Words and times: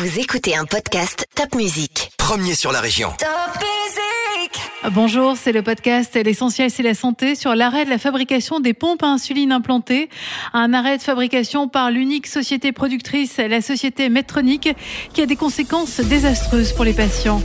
Vous 0.00 0.20
écoutez 0.20 0.54
un 0.54 0.64
podcast 0.64 1.26
Top 1.34 1.56
Music. 1.56 2.12
Premier 2.18 2.54
sur 2.54 2.70
la 2.70 2.80
région. 2.80 3.08
Bonjour, 4.92 5.36
c'est 5.36 5.50
le 5.50 5.62
podcast 5.62 6.14
L'essentiel 6.14 6.70
c'est 6.70 6.84
la 6.84 6.94
santé 6.94 7.34
sur 7.34 7.56
l'arrêt 7.56 7.84
de 7.84 7.90
la 7.90 7.98
fabrication 7.98 8.60
des 8.60 8.74
pompes 8.74 9.02
à 9.02 9.08
insuline 9.08 9.50
implantées. 9.50 10.08
Un 10.52 10.72
arrêt 10.72 10.98
de 10.98 11.02
fabrication 11.02 11.66
par 11.66 11.90
l'unique 11.90 12.28
société 12.28 12.70
productrice, 12.70 13.38
la 13.38 13.60
société 13.60 14.08
Medtronic, 14.08 14.68
qui 15.14 15.20
a 15.20 15.26
des 15.26 15.34
conséquences 15.34 15.98
désastreuses 15.98 16.72
pour 16.72 16.84
les 16.84 16.92
patients. 16.92 17.42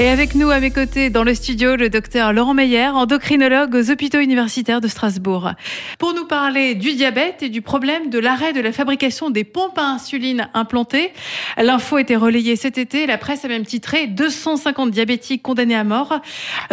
Et 0.00 0.08
avec 0.08 0.36
nous, 0.36 0.50
à 0.50 0.60
mes 0.60 0.70
côtés, 0.70 1.10
dans 1.10 1.24
le 1.24 1.34
studio, 1.34 1.74
le 1.74 1.90
docteur 1.90 2.32
Laurent 2.32 2.54
Meyer, 2.54 2.86
endocrinologue 2.86 3.74
aux 3.74 3.90
hôpitaux 3.90 4.20
universitaires 4.20 4.80
de 4.80 4.86
Strasbourg. 4.86 5.50
Pour 5.98 6.14
nous 6.14 6.24
parler 6.24 6.76
du 6.76 6.94
diabète 6.94 7.42
et 7.42 7.48
du 7.48 7.62
problème 7.62 8.08
de 8.08 8.20
l'arrêt 8.20 8.52
de 8.52 8.60
la 8.60 8.70
fabrication 8.70 9.30
des 9.30 9.42
pompes 9.42 9.76
à 9.76 9.82
insuline 9.82 10.50
implantées. 10.54 11.12
L'info 11.56 11.96
a 11.96 12.00
été 12.00 12.14
relayée 12.14 12.54
cet 12.54 12.78
été. 12.78 13.08
La 13.08 13.18
presse 13.18 13.44
a 13.44 13.48
même 13.48 13.66
titré 13.66 14.06
250 14.06 14.92
diabétiques 14.92 15.42
condamnés 15.42 15.74
à 15.74 15.82
mort. 15.82 16.20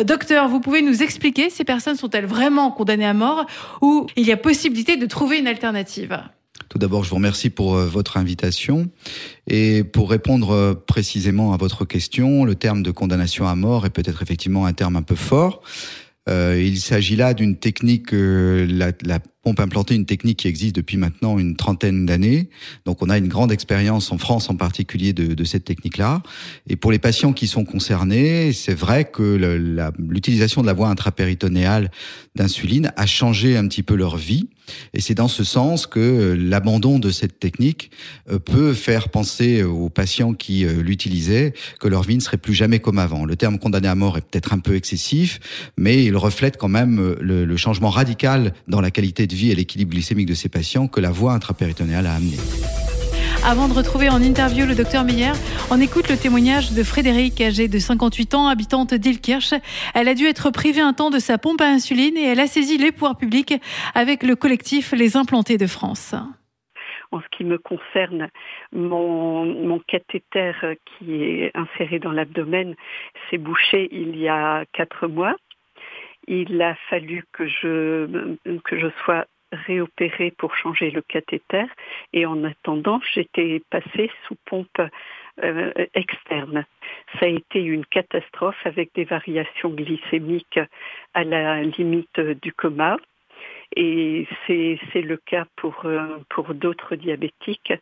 Docteur, 0.04 0.48
vous 0.48 0.60
pouvez 0.60 0.84
nous 0.84 1.02
expliquer 1.02 1.50
ces 1.50 1.64
personnes 1.64 1.96
sont-elles 1.96 2.28
vraiment 2.28 2.70
condamnées 2.70 3.08
à 3.08 3.16
mort 3.16 3.48
ou 3.82 4.06
il 4.16 4.28
y 4.28 4.32
a 4.32 4.38
possibilité 4.38 4.98
de 4.98 5.06
trouver 5.08 5.40
une 5.40 5.48
alternative? 5.48 6.22
Tout 6.70 6.80
d'abord, 6.80 7.04
je 7.04 7.10
vous 7.10 7.16
remercie 7.16 7.50
pour 7.50 7.76
euh, 7.76 7.86
votre 7.86 8.18
invitation. 8.18 8.90
Et 9.48 9.84
pour 9.84 10.10
répondre 10.10 10.52
euh, 10.52 10.74
précisément 10.74 11.54
à 11.54 11.58
votre 11.58 11.86
question, 11.86 12.46
le 12.46 12.56
terme 12.56 12.84
de 12.84 12.92
condamnation 12.92 13.48
à 13.48 13.56
mort 13.56 13.86
est 13.86 13.92
peut-être 13.92 14.22
effectivement 14.22 14.66
un 14.66 14.74
terme 14.74 14.96
un 14.96 15.04
peu 15.04 15.16
fort. 15.16 15.62
Euh, 16.28 16.60
il 16.60 16.80
s'agit 16.80 17.16
là 17.16 17.34
d'une 17.34 17.56
technique, 17.56 18.14
euh, 18.14 18.66
la, 18.68 18.92
la, 19.04 19.20
pompe 19.46 19.60
implantée, 19.60 19.94
une 19.94 20.08
technique 20.08 20.40
qui 20.40 20.48
existe 20.48 20.76
depuis 20.76 20.98
maintenant 20.98 21.38
une 21.38 21.56
trentaine 21.56 22.08
d'années. 22.08 22.50
Donc 22.86 23.04
on 23.04 23.10
a 23.12 23.18
une 23.20 23.28
grande 23.28 23.52
expérience 23.52 24.12
en 24.12 24.18
France 24.18 24.50
en 24.50 24.56
particulier 24.56 25.14
de, 25.14 25.36
de 25.36 25.44
cette 25.44 25.66
technique-là. 25.66 26.24
Et 26.68 26.76
pour 26.76 26.92
les 26.92 26.98
patients 26.98 27.32
qui 27.32 27.46
sont 27.46 27.64
concernés, 27.64 28.54
c'est 28.54 28.74
vrai 28.74 29.06
que 29.06 29.92
l'utilisation 30.00 30.64
de 30.64 30.68
la 30.68 30.74
voie 30.74 30.90
intrapéritonéale 30.90 31.92
d'insuline 32.36 32.92
a 32.98 33.06
changé 33.06 33.56
un 33.56 33.68
petit 33.68 33.84
peu 33.84 33.96
leur 33.96 34.18
vie. 34.18 34.48
Et 34.96 35.02
c'est 35.02 35.14
dans 35.14 35.28
ce 35.28 35.44
sens 35.44 35.86
que 35.86 36.36
l'abandon 36.36 36.98
de 36.98 37.12
cette 37.12 37.40
technique 37.40 37.92
euh, 38.32 38.40
peut 38.40 38.74
faire 38.74 39.10
penser 39.10 39.62
aux 39.62 39.90
patients 39.90 40.34
qui 40.34 40.66
euh, 40.66 40.82
l'utilisaient 40.82 41.54
que 41.80 41.88
leur 41.88 42.02
vie 42.02 42.16
ne 42.16 42.22
serait 42.22 42.38
plus 42.38 42.56
jamais 42.56 42.80
comme 42.80 42.98
avant. 42.98 43.26
Le 43.26 43.36
terme 43.36 43.60
condamné 43.60 43.88
à 43.88 43.94
mort 43.94 44.18
est 44.18 44.22
peut-être 44.22 44.54
un 44.54 44.60
peu 44.60 44.76
excessif, 44.76 45.40
mais 45.78 46.04
il 46.04 46.18
reflète 46.18 46.58
quand 46.58 46.68
même 46.68 47.00
euh, 47.00 47.16
le, 47.22 47.46
le 47.46 47.58
changement 47.58 47.92
radical 47.92 48.54
dans 48.68 48.82
la 48.82 48.90
qualité 48.90 49.28
de 49.28 49.35
vie 49.36 49.52
et 49.52 49.56
l'équilibre 49.56 49.92
glycémique 49.92 50.28
de 50.28 50.34
ces 50.34 50.50
patients 50.50 50.88
que 50.88 51.00
la 51.00 51.12
voie 51.12 51.34
intrapéritonéale 51.34 52.08
a 52.08 52.16
amené. 52.16 52.38
Avant 53.46 53.68
de 53.68 53.74
retrouver 53.74 54.10
en 54.10 54.24
interview 54.24 54.66
le 54.66 54.74
docteur 54.74 55.04
Meyer, 55.04 55.34
on 55.70 55.80
écoute 55.80 56.10
le 56.10 56.18
témoignage 56.18 56.74
de 56.74 56.82
Frédéric, 56.82 57.40
âgée 57.42 57.68
de 57.68 57.78
58 57.78 58.34
ans, 58.34 58.48
habitante 58.48 58.96
d'Ilkirch. 58.96 59.54
Elle 59.94 60.08
a 60.08 60.16
dû 60.16 60.26
être 60.26 60.50
privée 60.50 60.82
un 60.82 60.94
temps 60.94 61.12
de 61.12 61.20
sa 61.20 61.38
pompe 61.38 61.62
à 61.62 61.66
insuline 61.66 62.18
et 62.18 62.24
elle 62.24 62.40
a 62.40 62.48
saisi 62.48 62.80
les 62.80 62.92
pouvoirs 62.92 63.18
publics 63.18 63.54
avec 63.94 64.24
le 64.24 64.36
collectif 64.36 64.94
Les 64.94 65.16
Implantés 65.16 65.60
de 65.60 65.68
France. 65.68 66.16
En 67.12 67.22
ce 67.22 67.26
qui 67.38 67.44
me 67.44 67.60
concerne, 67.60 68.30
mon, 68.74 69.46
mon 69.46 69.80
cathéter 69.80 70.54
qui 70.86 71.14
est 71.14 71.52
inséré 71.54 72.00
dans 72.00 72.12
l'abdomen 72.12 72.74
s'est 73.30 73.38
bouché 73.38 73.90
il 73.92 74.18
y 74.18 74.28
a 74.28 74.66
quatre 74.74 75.08
mois 75.08 75.36
il 76.28 76.62
a 76.62 76.76
fallu 76.90 77.24
que 77.32 77.48
je, 77.48 78.36
que 78.64 78.80
je 78.80 78.88
sois 79.04 79.26
réopérée 79.52 80.32
pour 80.32 80.56
changer 80.56 80.92
le 80.92 81.02
cathéter 81.02 81.66
et 82.14 82.26
en 82.26 82.44
attendant, 82.44 83.00
j'étais 83.14 83.62
passée 83.70 84.12
sous 84.28 84.36
pompe 84.46 84.82
euh, 85.44 85.72
externe. 85.94 86.66
Ça 87.20 87.26
a 87.26 87.30
été 87.30 87.62
une 87.62 87.86
catastrophe 87.86 88.60
avec 88.66 88.92
des 88.96 89.06
variations 89.06 89.70
glycémiques 89.70 90.60
à 91.14 91.24
la 91.24 91.64
limite 91.64 92.20
du 92.20 92.54
coma. 92.54 92.98
Et 93.76 94.28
c'est 94.48 95.02
le 95.02 95.18
cas 95.18 95.46
pour, 95.58 95.86
euh, 95.86 96.18
pour 96.30 96.54
d'autres 96.54 96.96
diabétiques 96.96 97.74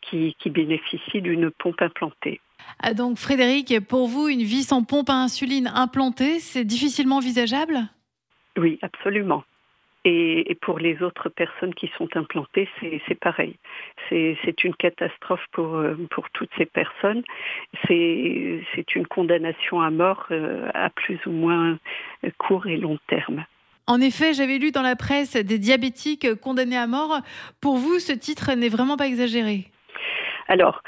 qui, 0.00 0.36
qui 0.38 0.50
bénéficient 0.50 1.22
d'une 1.22 1.50
pompe 1.50 1.82
implantée. 1.82 2.40
Ah, 2.78 2.94
donc 2.94 3.18
Frédéric, 3.18 3.80
pour 3.88 4.06
vous, 4.06 4.28
une 4.28 4.42
vie 4.42 4.62
sans 4.62 4.84
pompe 4.84 5.10
à 5.10 5.14
insuline 5.14 5.70
implantée, 5.74 6.38
c'est 6.38 6.64
difficilement 6.64 7.16
envisageable? 7.16 7.78
Oui, 8.56 8.78
absolument. 8.82 9.44
Et, 10.04 10.56
pour 10.62 10.78
les 10.78 11.02
autres 11.02 11.28
personnes 11.28 11.74
qui 11.74 11.90
sont 11.98 12.08
implantées, 12.16 12.68
c'est 12.80 13.18
pareil. 13.20 13.56
C'est 14.08 14.64
une 14.64 14.74
catastrophe 14.74 15.44
pour, 15.52 15.76
euh, 15.76 15.94
pour 16.10 16.30
toutes 16.30 16.50
ces 16.56 16.64
personnes. 16.64 17.22
C'est 17.86 18.94
une 18.94 19.06
condamnation 19.06 19.80
à 19.82 19.90
mort 19.90 20.26
euh, 20.30 20.70
à 20.72 20.88
plus 20.88 21.18
ou 21.26 21.32
moins 21.32 21.78
court 22.38 22.66
et 22.66 22.78
long 22.78 22.98
terme. 23.08 23.44
En 23.90 24.00
effet, 24.00 24.34
j'avais 24.34 24.58
lu 24.58 24.70
dans 24.70 24.82
la 24.82 24.94
presse 24.94 25.34
des 25.34 25.58
diabétiques 25.58 26.36
condamnés 26.36 26.76
à 26.76 26.86
mort. 26.86 27.22
Pour 27.60 27.76
vous, 27.76 27.98
ce 27.98 28.12
titre 28.12 28.52
n'est 28.52 28.68
vraiment 28.68 28.96
pas 28.96 29.08
exagéré 29.08 29.64
Alors, 30.46 30.84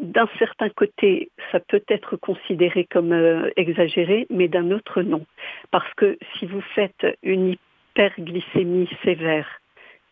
d'un 0.00 0.28
certain 0.38 0.68
côté, 0.68 1.32
ça 1.50 1.58
peut 1.58 1.82
être 1.88 2.14
considéré 2.14 2.84
comme 2.84 3.12
euh, 3.12 3.50
exagéré, 3.56 4.28
mais 4.30 4.46
d'un 4.46 4.70
autre 4.70 5.02
non. 5.02 5.26
Parce 5.72 5.92
que 5.94 6.16
si 6.38 6.46
vous 6.46 6.62
faites 6.76 7.04
une 7.24 7.56
hyperglycémie 7.96 8.88
sévère, 9.02 9.60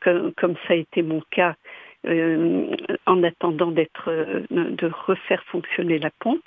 comme, 0.00 0.56
ça 0.66 0.72
a 0.72 0.74
été 0.74 1.02
mon 1.02 1.22
cas, 1.30 1.54
euh, 2.04 2.74
en 3.06 3.22
attendant 3.22 3.70
d'être, 3.70 4.08
euh, 4.08 4.42
de 4.50 4.90
refaire 5.06 5.42
fonctionner 5.44 5.98
la 5.98 6.10
pompe, 6.10 6.42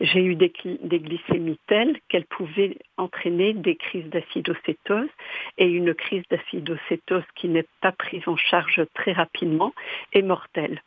j'ai 0.00 0.24
eu 0.24 0.34
des, 0.34 0.50
glycémies 0.50 1.58
telles 1.66 1.98
qu'elles 2.08 2.24
pouvaient 2.24 2.78
entraîner 2.96 3.52
des 3.52 3.76
crises 3.76 4.08
d'acidocétose 4.08 5.10
et 5.58 5.66
une 5.66 5.94
crise 5.94 6.22
d'acidocétose 6.30 7.24
qui 7.34 7.48
n'est 7.48 7.66
pas 7.82 7.92
prise 7.92 8.26
en 8.26 8.36
charge 8.36 8.82
très 8.94 9.12
rapidement 9.12 9.74
est 10.12 10.22
mortelle. 10.22 10.82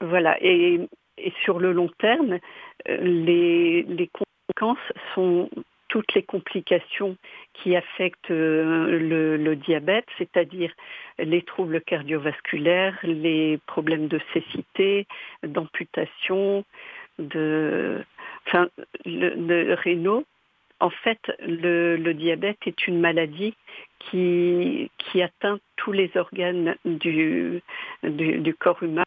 Voilà. 0.00 0.36
Et, 0.40 0.80
sur 1.44 1.60
le 1.60 1.72
long 1.72 1.90
terme, 2.00 2.38
euh, 2.88 2.96
les, 2.96 4.10
conséquences 4.12 4.92
sont 5.14 5.48
toutes 5.92 6.14
les 6.14 6.22
complications 6.22 7.18
qui 7.52 7.76
affectent 7.76 8.30
euh, 8.30 9.36
le, 9.36 9.56
diabète, 9.56 10.06
c'est-à-dire 10.16 10.72
les 11.18 11.42
troubles 11.42 11.82
cardiovasculaires, 11.82 12.98
les 13.02 13.58
problèmes 13.66 14.08
de 14.08 14.18
cécité, 14.32 15.06
d'amputation, 15.46 16.64
de, 17.18 18.02
enfin, 18.46 18.70
le, 19.04 19.74
rénaux. 19.74 20.24
En 20.80 20.88
fait, 20.88 21.20
le, 21.40 22.12
diabète 22.14 22.58
est 22.64 22.86
une 22.86 22.98
maladie 22.98 23.54
qui, 23.98 24.88
atteint 25.22 25.58
tous 25.76 25.92
les 25.92 26.10
organes 26.16 26.74
du 26.86 27.60
corps 28.58 28.82
humain 28.82 29.04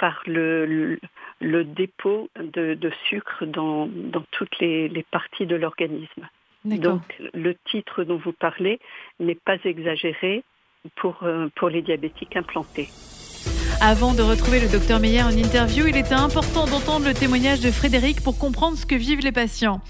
par 0.00 0.22
le, 0.26 0.98
le, 1.40 1.64
dépôt 1.64 2.30
de, 2.36 2.90
sucre 3.08 3.44
dans, 3.44 3.86
dans 3.86 4.24
toutes 4.32 4.58
les, 4.58 4.88
les 4.88 5.02
parties 5.02 5.46
de 5.46 5.54
l'organisme. 5.54 6.26
Donc 6.64 7.02
le 7.32 7.54
titre 7.70 8.04
dont 8.04 8.16
vous 8.16 8.32
parlez 8.32 8.80
n'est 9.18 9.34
pas 9.34 9.58
exagéré 9.64 10.42
pour, 10.96 11.22
euh, 11.22 11.48
pour 11.54 11.68
les 11.68 11.82
diabétiques 11.82 12.36
implantés. 12.36 12.88
Avant 13.82 14.12
de 14.12 14.20
retrouver 14.20 14.60
le 14.60 14.68
docteur 14.68 15.00
Meyer 15.00 15.22
en 15.22 15.30
interview, 15.30 15.86
il 15.86 15.96
était 15.96 16.12
important 16.12 16.66
d'entendre 16.66 17.06
le 17.06 17.14
témoignage 17.14 17.60
de 17.60 17.70
Frédéric 17.70 18.20
pour 18.20 18.36
comprendre 18.36 18.76
ce 18.76 18.84
que 18.84 18.94
vivent 18.94 19.20
les 19.20 19.32
patients. 19.32 19.80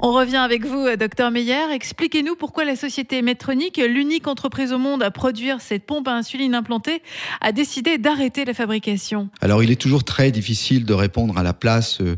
On 0.00 0.12
revient 0.12 0.36
avec 0.36 0.66
vous, 0.66 0.86
euh, 0.86 0.96
docteur 0.96 1.30
Meyer. 1.30 1.72
Expliquez-nous 1.72 2.36
pourquoi 2.36 2.66
la 2.66 2.76
société 2.76 3.22
Medtronic, 3.22 3.78
l'unique 3.78 4.28
entreprise 4.28 4.74
au 4.74 4.78
monde 4.78 5.02
à 5.02 5.10
produire 5.10 5.62
cette 5.62 5.86
pompe 5.86 6.06
à 6.08 6.12
insuline 6.12 6.54
implantée, 6.54 7.00
a 7.40 7.52
décidé 7.52 7.96
d'arrêter 7.96 8.44
la 8.44 8.52
fabrication. 8.52 9.30
Alors, 9.40 9.62
il 9.62 9.70
est 9.70 9.80
toujours 9.80 10.04
très 10.04 10.30
difficile 10.30 10.84
de 10.84 10.92
répondre 10.92 11.38
à 11.38 11.42
la 11.42 11.54
place 11.54 12.02
euh, 12.02 12.16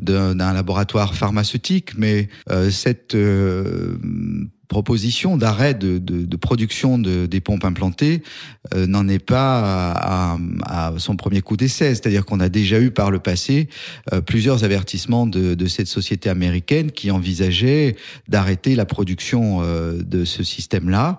d'un 0.00 0.52
laboratoire 0.52 1.14
pharmaceutique, 1.14 1.96
mais 1.96 2.28
euh, 2.50 2.70
cette 2.70 3.14
proposition 4.68 5.36
d'arrêt 5.36 5.74
de, 5.74 5.98
de, 5.98 6.36
production 6.36 6.98
de, 6.98 7.26
des 7.26 7.40
pompes 7.40 7.64
implantées 7.64 8.22
euh, 8.74 8.86
n'en 8.86 9.08
est 9.08 9.24
pas 9.24 9.92
à, 9.92 10.38
à, 10.64 10.92
son 10.98 11.16
premier 11.16 11.42
coup 11.42 11.56
d'essai. 11.56 11.94
C'est-à-dire 11.94 12.24
qu'on 12.24 12.40
a 12.40 12.48
déjà 12.48 12.80
eu 12.80 12.90
par 12.90 13.10
le 13.10 13.18
passé 13.18 13.68
euh, 14.12 14.20
plusieurs 14.20 14.64
avertissements 14.64 15.26
de, 15.26 15.54
de, 15.54 15.66
cette 15.66 15.86
société 15.86 16.28
américaine 16.28 16.90
qui 16.92 17.10
envisageait 17.10 17.96
d'arrêter 18.28 18.74
la 18.74 18.86
production 18.86 19.60
euh, 19.62 20.02
de 20.02 20.24
ce 20.24 20.42
système-là, 20.42 21.18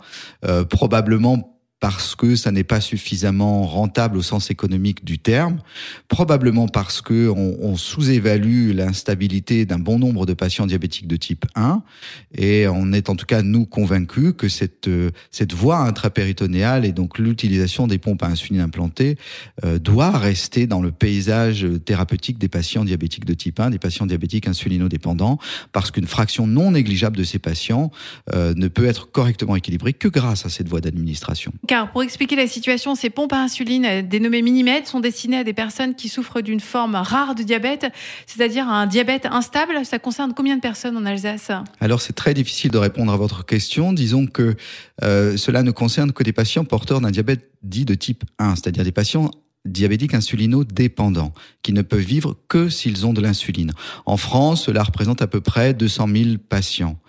probablement 0.70 1.55
parce 1.86 2.16
que 2.16 2.36
ça 2.36 2.50
n'est 2.50 2.64
pas 2.64 2.82
suffisamment 2.82 3.62
rentable 3.68 4.18
au 4.18 4.24
sens 4.24 4.50
économique 4.50 5.06
du 5.06 5.20
terme, 5.20 5.60
probablement 6.08 6.68
parce 6.68 7.00
que 7.00 7.30
on, 7.30 7.78
sous-évalue 7.78 8.72
l'instabilité 8.74 9.68
d'un 9.68 9.78
bon 9.78 10.00
nombre 10.00 10.26
de 10.26 10.34
patients 10.34 10.66
diabétiques 10.66 11.06
de 11.06 11.16
type 11.16 11.46
1, 11.54 11.84
et 12.36 12.68
on 12.68 12.92
est 12.92 13.08
en 13.08 13.16
tout 13.16 13.28
cas 13.28 13.44
nous 13.44 13.68
convaincus 13.68 14.34
que 14.36 14.50
cette 14.50 14.90
cette 15.30 15.54
voie 15.54 15.78
intrapéritonéale 15.82 16.86
et 16.86 16.92
donc 16.92 17.20
l'utilisation 17.20 17.86
des 17.86 18.00
pompes 18.00 18.24
à 18.24 18.28
insuline 18.30 18.62
implantées 18.62 19.20
euh, 19.64 19.78
doit 19.78 20.10
rester 20.10 20.66
dans 20.66 20.82
le 20.82 20.92
paysage 20.92 21.68
thérapeutique 21.86 22.40
des 22.40 22.50
patients 22.50 22.84
diabétiques 22.84 23.26
de 23.26 23.36
type 23.36 23.60
1, 23.60 23.70
des 23.70 23.78
patients 23.78 24.08
diabétiques 24.08 24.48
insulinodépendants, 24.48 25.38
parce 25.72 25.92
qu'une 25.92 26.08
fraction 26.08 26.48
non 26.48 26.72
négligeable 26.72 27.16
de 27.16 27.24
ces 27.24 27.38
patients 27.38 27.92
euh, 28.34 28.56
ne 28.56 28.70
peut 28.70 28.86
être 28.86 29.12
correctement 29.12 29.56
équilibrée 29.56 29.94
que 29.94 30.08
grâce 30.08 30.48
à 30.48 30.50
cette 30.50 30.68
voie 30.68 30.82
d'administration 30.82 31.54
pour 31.92 32.04
expliquer 32.04 32.36
la 32.36 32.48
situation, 32.48 32.96
ces 32.96 33.10
pompes 33.10 33.34
à 33.34 33.42
insuline 33.42 33.86
euh, 33.86 34.02
dénommées 34.02 34.42
minimètres 34.42 34.88
sont 34.88 35.00
destinées 35.00 35.38
à 35.38 35.44
des 35.44 35.54
personnes 35.54 35.96
qui 35.96 36.10
souffrent 36.10 36.42
d'une 36.42 36.60
forme 36.60 36.96
rare 36.96 37.36
de 37.36 37.44
diabète, 37.44 37.88
c'est-à-dire 38.26 38.68
un 38.68 38.88
diabète 38.88 39.26
instable. 39.26 39.86
Ça 39.86 40.00
concerne 40.00 40.34
combien 40.34 40.56
de 40.56 40.62
personnes 40.62 40.96
en 40.98 41.06
Alsace? 41.06 41.52
Alors 41.82 42.02
c'est 42.02 42.14
très 42.14 42.34
difficile 42.34 42.72
de 42.72 42.78
répondre 42.78 43.12
à 43.12 43.18
votre 43.18 43.46
question. 43.46 43.94
Disons 43.94 44.26
que 44.28 44.56
euh, 45.04 45.38
cela 45.38 45.64
ne 45.64 45.72
concerne 45.72 46.14
que 46.14 46.24
des 46.24 46.34
patients 46.34 46.66
porteurs 46.66 47.02
d'un 47.02 47.12
diabète 47.12 47.52
dit 47.64 47.86
de 47.86 47.96
type 47.96 48.24
1, 48.40 48.56
c'est-à-dire 48.56 48.84
des 48.84 48.92
patients 48.92 49.32
diabétiques 49.66 50.14
insulino-dépendants, 50.14 51.34
qui 51.64 51.74
ne 51.74 51.82
peuvent 51.82 52.00
vivre 52.00 52.38
que 52.48 52.70
s'ils 52.70 53.06
ont 53.06 53.14
de 53.14 53.22
l'insuline. 53.22 53.72
En 54.06 54.18
France, 54.18 54.66
cela 54.66 54.84
représente 54.84 55.22
à 55.22 55.28
peu 55.28 55.42
près 55.42 55.74
200 55.74 56.08
000 56.08 56.30
patients. 56.48 57.00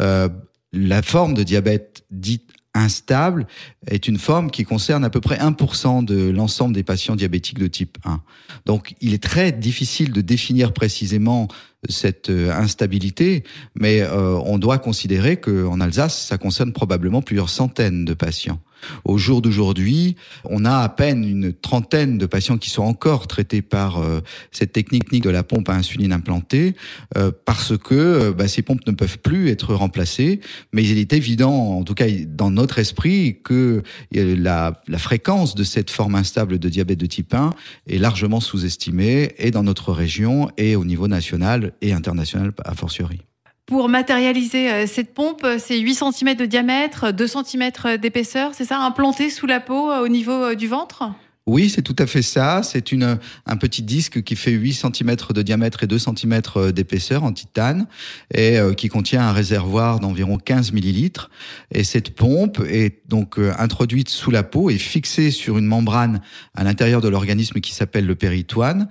Euh, 0.00 0.28
la 0.72 1.02
forme 1.02 1.34
de 1.34 1.42
diabète 1.42 2.04
dite 2.10 2.50
instable 2.74 3.46
est 3.86 4.08
une 4.08 4.18
forme 4.18 4.50
qui 4.50 4.64
concerne 4.64 5.04
à 5.04 5.10
peu 5.10 5.20
près 5.20 5.36
1% 5.36 6.04
de 6.04 6.30
l'ensemble 6.30 6.74
des 6.74 6.82
patients 6.82 7.16
diabétiques 7.16 7.58
de 7.58 7.66
type 7.66 7.98
1. 8.04 8.20
Donc 8.66 8.94
il 9.00 9.14
est 9.14 9.22
très 9.22 9.52
difficile 9.52 10.12
de 10.12 10.20
définir 10.20 10.72
précisément 10.72 11.48
cette 11.88 12.30
euh, 12.30 12.52
instabilité, 12.52 13.44
mais 13.74 14.00
euh, 14.00 14.38
on 14.44 14.58
doit 14.58 14.78
considérer 14.78 15.36
qu'en 15.38 15.80
Alsace, 15.80 16.26
ça 16.26 16.38
concerne 16.38 16.72
probablement 16.72 17.22
plusieurs 17.22 17.50
centaines 17.50 18.04
de 18.04 18.14
patients. 18.14 18.60
Au 19.04 19.18
jour 19.18 19.42
d'aujourd'hui, 19.42 20.16
on 20.44 20.64
a 20.64 20.78
à 20.78 20.88
peine 20.88 21.24
une 21.24 21.52
trentaine 21.52 22.18
de 22.18 22.26
patients 22.26 22.58
qui 22.58 22.70
sont 22.70 22.82
encore 22.82 23.26
traités 23.26 23.62
par 23.62 23.98
euh, 23.98 24.20
cette 24.50 24.72
technique 24.72 25.10
de 25.10 25.30
la 25.30 25.42
pompe 25.42 25.68
à 25.68 25.74
insuline 25.74 26.12
implantée, 26.12 26.74
euh, 27.16 27.30
parce 27.44 27.76
que 27.76 27.94
euh, 27.94 28.32
bah, 28.32 28.48
ces 28.48 28.62
pompes 28.62 28.86
ne 28.86 28.92
peuvent 28.92 29.18
plus 29.18 29.48
être 29.48 29.74
remplacées. 29.74 30.40
Mais 30.72 30.84
il 30.84 30.98
est 30.98 31.12
évident, 31.12 31.52
en 31.52 31.84
tout 31.84 31.94
cas 31.94 32.06
dans 32.26 32.50
notre 32.50 32.78
esprit, 32.78 33.38
que 33.42 33.82
la, 34.12 34.82
la 34.88 34.98
fréquence 34.98 35.54
de 35.54 35.64
cette 35.64 35.90
forme 35.90 36.14
instable 36.14 36.58
de 36.58 36.68
diabète 36.68 36.98
de 36.98 37.06
type 37.06 37.34
1 37.34 37.50
est 37.88 37.98
largement 37.98 38.40
sous-estimée, 38.40 39.34
et 39.38 39.50
dans 39.50 39.62
notre 39.62 39.92
région, 39.92 40.50
et 40.56 40.76
au 40.76 40.84
niveau 40.84 41.08
national 41.08 41.72
et 41.80 41.92
international 41.92 42.52
a 42.64 42.74
fortiori. 42.74 43.22
Pour 43.66 43.88
matérialiser 43.88 44.70
euh, 44.70 44.86
cette 44.86 45.14
pompe, 45.14 45.46
c'est 45.58 45.78
8 45.78 45.94
cm 45.94 46.34
de 46.34 46.46
diamètre, 46.46 47.12
2 47.12 47.26
cm 47.26 47.96
d'épaisseur, 47.98 48.50
c'est 48.54 48.64
ça, 48.64 48.78
implanté 48.78 49.30
sous 49.30 49.46
la 49.46 49.60
peau 49.60 49.90
euh, 49.90 50.02
au 50.02 50.08
niveau 50.08 50.32
euh, 50.32 50.54
du 50.54 50.66
ventre? 50.66 51.04
Oui, 51.46 51.68
c'est 51.68 51.82
tout 51.82 51.96
à 51.98 52.06
fait 52.06 52.22
ça. 52.22 52.62
C'est 52.62 52.92
une 52.92 53.18
un 53.46 53.56
petit 53.56 53.82
disque 53.82 54.22
qui 54.22 54.36
fait 54.36 54.52
8 54.52 54.74
cm 54.74 55.16
de 55.34 55.42
diamètre 55.42 55.82
et 55.82 55.86
2 55.86 55.98
cm 55.98 56.40
d'épaisseur 56.72 57.24
en 57.24 57.32
titane 57.32 57.86
et 58.32 58.58
qui 58.76 58.88
contient 58.88 59.22
un 59.22 59.32
réservoir 59.32 60.00
d'environ 60.00 60.38
15 60.38 60.72
millilitres. 60.72 61.30
Et 61.72 61.84
cette 61.84 62.14
pompe 62.14 62.60
est 62.68 63.00
donc 63.08 63.38
introduite 63.58 64.08
sous 64.08 64.30
la 64.30 64.42
peau 64.42 64.70
et 64.70 64.78
fixée 64.78 65.30
sur 65.30 65.58
une 65.58 65.66
membrane 65.66 66.20
à 66.54 66.64
l'intérieur 66.64 67.00
de 67.00 67.08
l'organisme 67.08 67.60
qui 67.60 67.74
s'appelle 67.74 68.06
le 68.06 68.14
péritoine 68.14 68.88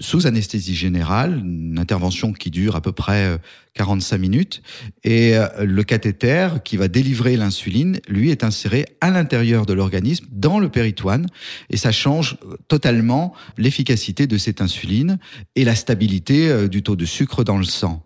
sous 0.00 0.26
anesthésie 0.26 0.74
générale, 0.74 1.40
une 1.44 1.78
intervention 1.78 2.32
qui 2.32 2.50
dure 2.50 2.76
à 2.76 2.80
peu 2.80 2.92
près 2.92 3.38
45 3.74 4.18
minutes. 4.18 4.62
Et 5.04 5.36
euh, 5.36 5.46
le 5.64 5.82
cathéter 5.82 6.48
qui 6.64 6.76
va 6.76 6.88
délivrer 6.88 7.36
l'insuline, 7.36 8.00
lui, 8.08 8.30
est 8.30 8.44
inséré 8.44 8.86
à 9.00 9.10
l'intérieur 9.10 9.66
de 9.66 9.72
l'organisme, 9.72 10.26
dans 10.30 10.58
le 10.58 10.68
péritoine, 10.68 11.26
et 11.70 11.76
ça 11.76 11.92
change 11.92 12.36
totalement 12.68 13.34
l'efficacité 13.58 14.26
de 14.26 14.38
cette 14.38 14.60
insuline 14.60 15.18
et 15.56 15.64
la 15.64 15.74
stabilité 15.74 16.48
euh, 16.48 16.68
du 16.68 16.82
taux 16.82 16.96
de 16.96 17.04
sucre 17.04 17.44
dans 17.44 17.58
le 17.58 17.64
sang. 17.64 18.04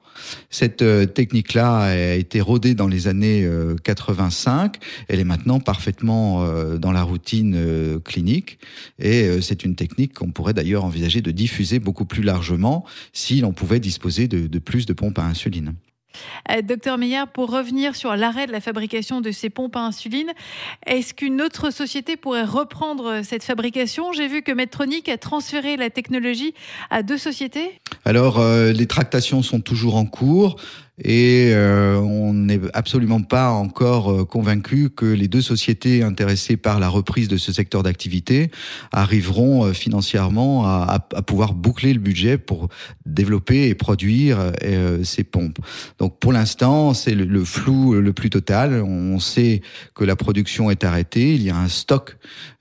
Cette 0.49 0.83
euh, 0.83 1.07
technique-là 1.07 1.79
a 1.79 2.15
été 2.15 2.41
rodée 2.41 2.75
dans 2.75 2.89
les 2.89 3.07
années 3.07 3.49
85. 3.85 4.77
Elle 5.09 5.21
est 5.21 5.25
maintenant 5.25 5.61
parfaitement 5.61 6.47
dans 6.79 6.93
la 6.93 7.03
routine 7.03 8.01
clinique. 8.05 8.59
Et 8.99 9.41
c'est 9.41 9.65
une 9.65 9.75
technique 9.75 10.15
qu'on 10.15 10.31
pourrait 10.31 10.55
d'ailleurs 10.55 10.85
envisager 10.85 11.21
de 11.21 11.31
diffuser 11.31 11.79
beaucoup 11.79 12.07
plus 12.07 12.23
largement 12.23 12.85
si 13.13 13.41
l'on 13.41 13.53
pouvait 13.53 13.81
disposer 13.81 14.27
de 14.29 14.59
plus 14.59 14.87
de 14.87 14.93
pompes 14.93 15.19
à 15.19 15.25
insuline. 15.25 15.75
Euh, 16.51 16.63
docteur 16.63 16.99
Meyer, 16.99 17.25
pour 17.33 17.51
revenir 17.51 17.97
sur 17.97 18.15
l'arrêt 18.17 18.47
de 18.47 18.53
la 18.53 18.61
fabrication 18.61 19.21
de 19.21 19.31
ces 19.31 19.51
pompes 19.51 19.77
à 19.77 19.81
insuline, 19.81 20.33
est-ce 20.87 21.15
qu'une 21.15 21.43
autre 21.43 21.71
société 21.71 22.17
pourrait 22.17 22.45
reprendre 22.45 23.23
cette 23.23 23.45
fabrication? 23.45 24.13
J'ai 24.13 24.29
vu 24.29 24.43
que 24.43 24.53
Medtronic 24.53 25.09
a 25.09 25.19
transféré 25.19 25.77
la 25.77 25.91
technologie 25.91 26.55
à 26.91 27.03
deux 27.03 27.19
sociétés. 27.19 27.81
Alors, 28.05 28.39
euh, 28.39 28.73
les 28.73 28.87
tractations 28.87 29.43
sont 29.43 29.61
toujours 29.61 29.97
en 29.97 30.07
cours 30.07 30.57
et 30.99 31.51
euh, 31.53 31.99
on 31.99 32.33
n'est 32.33 32.61
absolument 32.73 33.21
pas 33.21 33.51
encore 33.51 34.11
euh, 34.11 34.25
convaincu 34.25 34.89
que 34.89 35.05
les 35.05 35.29
deux 35.29 35.43
sociétés 35.43 36.03
intéressées 36.03 36.57
par 36.57 36.81
la 36.81 36.89
reprise 36.89 37.29
de 37.29 37.37
ce 37.37 37.53
secteur 37.53 37.83
d'activité 37.83 38.51
arriveront 38.93 39.67
euh, 39.67 39.73
financièrement 39.75 40.65
à, 40.67 41.01
pouvoir 41.27 41.53
boucler 41.53 41.93
le 41.93 42.01
budget 42.01 42.39
pour 42.39 42.69
développer 43.05 43.69
et 43.69 43.75
produire 43.75 44.53
ces 45.03 45.25
pompes. 45.25 45.59
Donc 45.99 46.19
pour 46.19 46.33
l'instant, 46.33 46.95
c'est 46.95 47.15
le, 47.15 47.45
flou 47.45 47.95
le 47.95 48.13
plus 48.13 48.31
total. 48.31 48.83
On 48.83 49.19
sait 49.19 49.63
que 49.95 50.05
la 50.05 50.17
production 50.17 50.71
est 50.71 50.85
arrêtée. 50.85 51.35
Il 51.35 51.43
y 51.43 51.51
a 51.51 51.57
un 51.57 51.69
stock 51.69 52.17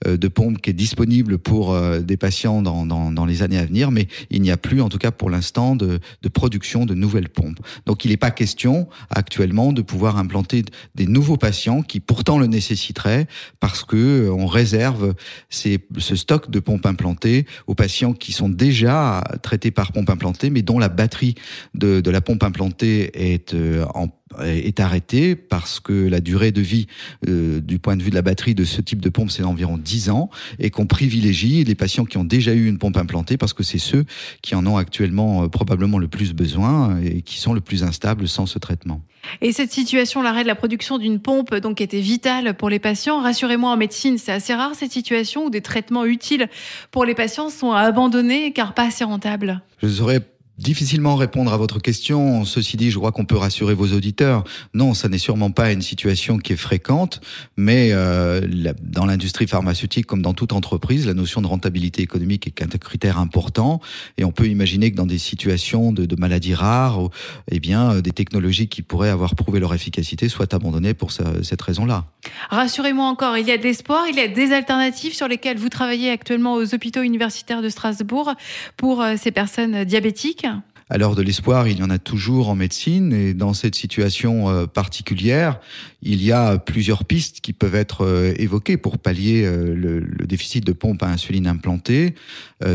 de 0.05 0.27
pompes 0.27 0.59
qui 0.61 0.71
est 0.71 0.73
disponible 0.73 1.37
pour 1.37 1.77
des 1.99 2.17
patients 2.17 2.61
dans 2.61 3.25
les 3.25 3.43
années 3.43 3.59
à 3.59 3.65
venir, 3.65 3.91
mais 3.91 4.07
il 4.29 4.41
n'y 4.41 4.51
a 4.51 4.57
plus, 4.57 4.81
en 4.81 4.89
tout 4.89 4.97
cas 4.97 5.11
pour 5.11 5.29
l'instant, 5.29 5.75
de, 5.75 5.99
de 6.21 6.29
production 6.29 6.85
de 6.85 6.93
nouvelles 6.95 7.29
pompes. 7.29 7.59
Donc 7.85 8.05
il 8.05 8.11
est 8.11 8.17
pas 8.25 8.31
question 8.31 8.87
actuellement 9.11 9.71
de 9.71 9.83
pouvoir 9.83 10.17
implanter 10.17 10.65
des 10.95 11.05
nouveaux 11.05 11.37
patients 11.37 11.83
qui 11.83 11.99
pourtant 11.99 12.39
le 12.39 12.47
nécessiteraient 12.47 13.27
parce 13.59 13.83
que 13.83 13.97
euh, 13.97 14.33
on 14.33 14.47
réserve 14.47 15.13
ce 15.51 16.15
stock 16.15 16.49
de 16.49 16.59
pompes 16.59 16.87
implantées 16.87 17.45
aux 17.67 17.75
patients 17.75 18.13
qui 18.13 18.31
sont 18.31 18.49
déjà 18.49 19.23
traités 19.43 19.69
par 19.69 19.91
pompe 19.91 20.09
implantée 20.09 20.49
mais 20.49 20.63
dont 20.63 20.79
la 20.79 20.89
batterie 20.89 21.35
de, 21.75 22.01
de 22.01 22.09
la 22.09 22.19
pompe 22.19 22.41
implantée 22.41 23.11
est 23.13 23.53
euh, 23.53 23.85
en 23.93 24.09
est 24.43 24.79
arrêté 24.79 25.35
parce 25.35 25.79
que 25.79 25.93
la 25.93 26.19
durée 26.19 26.51
de 26.51 26.61
vie 26.61 26.87
euh, 27.27 27.61
du 27.61 27.77
point 27.77 27.95
de 27.95 28.01
vue 28.01 28.09
de 28.09 28.15
la 28.15 28.23
batterie 28.23 28.55
de 28.55 28.65
ce 28.65 28.81
type 28.81 28.99
de 28.99 29.09
pompe 29.09 29.29
c'est 29.29 29.43
d'environ 29.43 29.77
10 29.77 30.09
ans 30.09 30.31
et 30.57 30.71
qu'on 30.71 30.87
privilégie 30.87 31.63
les 31.63 31.75
patients 31.75 32.05
qui 32.05 32.17
ont 32.17 32.23
déjà 32.23 32.53
eu 32.53 32.65
une 32.67 32.79
pompe 32.79 32.97
implantée 32.97 33.37
parce 33.37 33.53
que 33.53 33.61
c'est 33.61 33.77
ceux 33.77 34.03
qui 34.41 34.55
en 34.55 34.65
ont 34.65 34.77
actuellement 34.77 35.43
euh, 35.43 35.47
probablement 35.47 35.99
le 35.99 36.07
plus 36.07 36.33
besoin 36.33 36.99
et 37.01 37.21
qui 37.21 37.37
sont 37.37 37.53
le 37.53 37.61
plus 37.61 37.83
instables 37.83 38.27
sans 38.27 38.47
ce 38.47 38.57
traitement. 38.57 39.01
Et 39.41 39.51
cette 39.51 39.71
situation, 39.71 40.21
l'arrêt 40.21 40.43
de 40.43 40.47
la 40.47 40.55
production 40.55 40.97
d'une 40.97 41.19
pompe, 41.19 41.55
donc 41.55 41.81
était 41.81 42.01
vitale 42.01 42.55
pour 42.55 42.69
les 42.69 42.79
patients. 42.79 43.21
Rassurez-moi, 43.21 43.71
en 43.71 43.77
médecine, 43.77 44.17
c'est 44.17 44.31
assez 44.31 44.53
rare 44.53 44.75
cette 44.75 44.91
situation 44.91 45.45
où 45.45 45.49
des 45.49 45.61
traitements 45.61 46.05
utiles 46.05 46.47
pour 46.91 47.05
les 47.05 47.15
patients 47.15 47.49
sont 47.49 47.71
abandonnés 47.71 48.53
car 48.53 48.73
pas 48.73 48.87
assez 48.87 49.03
rentables. 49.03 49.61
Je 49.81 49.87
saurais 49.87 50.21
difficilement 50.57 51.15
répondre 51.15 51.53
à 51.53 51.57
votre 51.57 51.79
question. 51.79 52.45
Ceci 52.45 52.77
dit, 52.77 52.91
je 52.91 52.97
crois 52.97 53.11
qu'on 53.11 53.25
peut 53.25 53.37
rassurer 53.37 53.73
vos 53.73 53.87
auditeurs. 53.87 54.43
Non, 54.73 54.93
ça 54.93 55.09
n'est 55.09 55.17
sûrement 55.17 55.51
pas 55.51 55.71
une 55.71 55.81
situation 55.81 56.37
qui 56.37 56.53
est 56.53 56.57
fréquente, 56.57 57.21
mais 57.57 57.89
euh, 57.91 58.41
dans 58.81 59.05
l'industrie 59.05 59.47
pharmaceutique 59.47 60.05
comme 60.05 60.21
dans 60.21 60.33
toute 60.33 60.53
entreprise, 60.53 61.07
la 61.07 61.13
notion 61.13 61.41
de 61.41 61.47
rentabilité 61.47 62.01
économique 62.01 62.47
est 62.47 62.61
un 62.61 62.67
critère 62.67 63.17
important. 63.17 63.81
Et 64.17 64.23
on 64.23 64.31
peut 64.31 64.47
imaginer 64.47 64.91
que 64.91 64.95
dans 64.95 65.05
des 65.05 65.17
situations 65.17 65.91
de, 65.91 66.15
maladies 66.15 66.53
rares, 66.53 67.09
eh 67.51 67.59
bien, 67.59 67.99
des 67.99 68.11
technologies 68.11 68.67
qui 68.67 68.81
pourraient 68.81 69.09
avoir 69.09 69.35
prouvé 69.35 69.59
leur 69.59 69.73
efficacité 69.73 70.29
soient 70.29 70.53
abandonnées 70.53 70.93
pour 70.93 71.11
cette 71.11 71.61
raison-là. 71.61 72.05
Rassurez-moi 72.49 73.05
encore, 73.05 73.37
il 73.37 73.47
y 73.47 73.51
a 73.51 73.57
de 73.57 73.63
l'espoir, 73.63 74.05
il 74.09 74.15
y 74.15 74.21
a 74.21 74.27
des 74.27 74.51
alternatives 74.51 75.13
sur 75.13 75.27
lesquelles 75.27 75.57
vous 75.57 75.69
travaillez 75.69 76.09
actuellement 76.09 76.53
aux 76.53 76.73
hôpitaux 76.73 77.01
universitaires 77.01 77.61
de 77.61 77.69
Strasbourg 77.69 78.33
pour 78.77 79.01
euh, 79.01 79.15
ces 79.17 79.31
personnes 79.31 79.83
diabétiques 79.83 80.44
Alors 80.87 81.15
de 81.15 81.23
l'espoir, 81.23 81.67
il 81.67 81.79
y 81.79 81.83
en 81.83 81.89
a 81.89 81.97
toujours 81.97 82.47
en 82.49 82.55
médecine 82.55 83.11
et 83.11 83.33
dans 83.33 83.55
cette 83.55 83.73
situation 83.73 84.49
euh, 84.49 84.67
particulière, 84.67 85.59
il 86.03 86.23
y 86.23 86.31
a 86.31 86.59
plusieurs 86.59 87.05
pistes 87.05 87.41
qui 87.41 87.53
peuvent 87.53 87.73
être 87.73 88.05
euh, 88.05 88.35
évoquées 88.37 88.77
pour 88.77 88.99
pallier 88.99 89.45
euh, 89.45 89.73
le, 89.73 89.99
le, 89.99 90.27
déficit 90.27 90.63
de 90.63 90.73
pompe 90.73 91.01
à 91.01 91.07
insuline 91.07 91.47
implantée. 91.47 92.13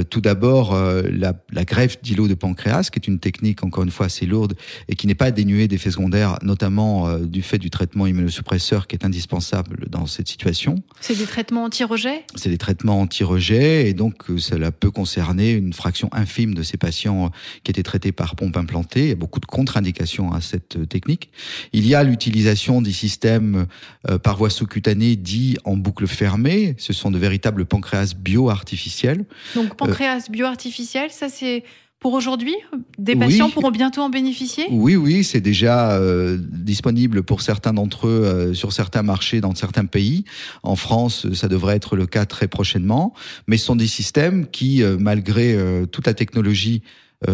tout 0.08 0.20
d'abord, 0.20 0.74
la, 0.74 1.34
la, 1.50 1.64
greffe 1.64 2.00
d'îlot 2.00 2.28
de 2.28 2.34
pancréas, 2.34 2.90
qui 2.90 2.98
est 2.98 3.08
une 3.08 3.18
technique 3.18 3.64
encore 3.64 3.82
une 3.82 3.90
fois 3.90 4.06
assez 4.06 4.24
lourde 4.24 4.54
et 4.88 4.94
qui 4.94 5.06
n'est 5.06 5.16
pas 5.16 5.30
dénuée 5.30 5.66
d'effets 5.68 5.90
secondaires, 5.90 6.38
notamment 6.42 7.18
du 7.18 7.42
fait 7.42 7.58
du 7.58 7.70
traitement 7.70 8.06
immunosuppresseur 8.06 8.86
qui 8.86 8.94
est 8.94 9.04
indispensable 9.04 9.88
dans 9.88 10.06
cette 10.06 10.28
situation. 10.28 10.76
C'est 11.00 11.18
des 11.18 11.26
traitements 11.26 11.64
anti-rejet? 11.64 12.24
C'est 12.36 12.50
des 12.50 12.58
traitements 12.58 13.00
anti-rejet 13.00 13.88
et 13.88 13.94
donc 13.94 14.24
cela 14.38 14.70
peut 14.70 14.92
concerner 14.92 15.52
une 15.52 15.72
fraction 15.72 16.08
infime 16.12 16.54
de 16.54 16.62
ces 16.62 16.76
patients 16.76 17.32
qui 17.64 17.72
étaient 17.72 17.82
traités 17.82 17.99
par 18.10 18.34
pompe 18.34 18.56
implantée. 18.56 19.02
Il 19.02 19.08
y 19.08 19.12
a 19.12 19.16
beaucoup 19.16 19.40
de 19.40 19.46
contre-indications 19.46 20.32
à 20.32 20.40
cette 20.40 20.76
euh, 20.76 20.86
technique. 20.86 21.30
Il 21.72 21.86
y 21.86 21.94
a 21.94 22.02
l'utilisation 22.02 22.82
des 22.82 22.92
systèmes 22.92 23.66
euh, 24.08 24.18
par 24.18 24.36
voie 24.36 24.50
sous-cutanée 24.50 25.16
dits 25.16 25.58
en 25.64 25.76
boucle 25.76 26.06
fermée. 26.06 26.74
Ce 26.78 26.92
sont 26.92 27.10
de 27.10 27.18
véritables 27.18 27.64
pancréas 27.66 28.14
bio-artificiels. 28.18 29.24
Donc 29.54 29.76
pancréas 29.76 30.28
bio-artificiel, 30.30 31.10
ça 31.10 31.28
c'est 31.28 31.62
pour 31.98 32.14
aujourd'hui? 32.14 32.54
Des 32.96 33.14
patients 33.14 33.50
pourront 33.50 33.70
bientôt 33.70 34.00
en 34.00 34.08
bénéficier? 34.08 34.64
Oui, 34.70 34.96
oui, 34.96 35.22
c'est 35.22 35.42
déjà 35.42 35.92
euh, 35.98 36.38
disponible 36.40 37.22
pour 37.22 37.42
certains 37.42 37.74
d'entre 37.74 38.06
eux 38.08 38.54
sur 38.54 38.72
certains 38.72 39.02
marchés 39.02 39.42
dans 39.42 39.54
certains 39.54 39.84
pays. 39.84 40.24
En 40.62 40.76
France, 40.76 41.30
ça 41.34 41.46
devrait 41.46 41.76
être 41.76 41.96
le 41.96 42.06
cas 42.06 42.24
très 42.24 42.48
prochainement. 42.48 43.12
Mais 43.46 43.58
ce 43.58 43.66
sont 43.66 43.76
des 43.76 43.86
systèmes 43.86 44.46
qui, 44.46 44.82
malgré 44.98 45.54
toute 45.92 46.06
la 46.06 46.14
technologie 46.14 46.80
euh, 46.82 46.88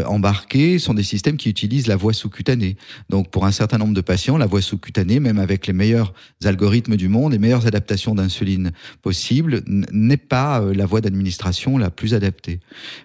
embarqués 0.06 0.78
sont 0.78 0.94
des 0.94 1.02
systèmes 1.02 1.36
qui 1.36 1.48
utilisent 1.48 1.86
la 1.86 1.96
voie 1.96 2.12
sous-cutanée. 2.12 2.76
Donc 3.08 3.30
pour 3.30 3.46
un 3.46 3.52
certain 3.52 3.78
nombre 3.78 3.94
de 3.94 4.00
patients, 4.00 4.36
la 4.36 4.46
voie 4.46 4.60
sous-cutanée, 4.60 5.20
même 5.20 5.38
avec 5.38 5.66
les 5.66 5.72
meilleurs 5.72 6.12
algorithmes 6.44 6.96
du 6.96 7.08
monde, 7.08 7.32
les 7.32 7.38
meilleures 7.38 7.66
adaptations 7.66 8.14
d'insuline 8.14 8.72
possibles, 9.02 9.62
n'est 9.66 10.16
pas 10.16 10.60
euh, 10.60 10.74
la 10.74 10.86
voie 10.86 11.00
d'administration 11.00 11.78
la 11.78 11.90
plus 11.90 12.14
adaptée. 12.14 12.60